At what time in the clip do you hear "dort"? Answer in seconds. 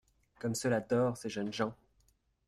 0.81-1.15